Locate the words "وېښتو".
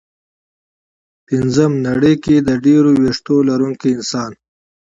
3.01-3.35